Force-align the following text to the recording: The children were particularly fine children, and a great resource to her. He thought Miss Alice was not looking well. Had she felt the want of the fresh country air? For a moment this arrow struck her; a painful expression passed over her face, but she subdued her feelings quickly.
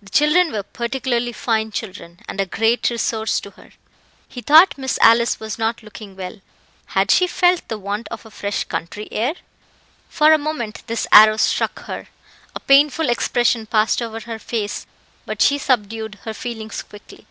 The 0.00 0.08
children 0.08 0.52
were 0.52 0.62
particularly 0.62 1.32
fine 1.34 1.70
children, 1.70 2.20
and 2.26 2.40
a 2.40 2.46
great 2.46 2.88
resource 2.88 3.38
to 3.40 3.50
her. 3.50 3.72
He 4.26 4.40
thought 4.40 4.78
Miss 4.78 4.98
Alice 5.02 5.38
was 5.38 5.58
not 5.58 5.82
looking 5.82 6.16
well. 6.16 6.40
Had 6.86 7.10
she 7.10 7.26
felt 7.26 7.68
the 7.68 7.76
want 7.78 8.08
of 8.08 8.22
the 8.22 8.30
fresh 8.30 8.64
country 8.64 9.06
air? 9.12 9.34
For 10.08 10.32
a 10.32 10.38
moment 10.38 10.82
this 10.86 11.06
arrow 11.12 11.36
struck 11.36 11.80
her; 11.80 12.08
a 12.54 12.60
painful 12.60 13.10
expression 13.10 13.66
passed 13.66 14.00
over 14.00 14.20
her 14.20 14.38
face, 14.38 14.86
but 15.26 15.42
she 15.42 15.58
subdued 15.58 16.20
her 16.24 16.32
feelings 16.32 16.82
quickly. 16.82 17.26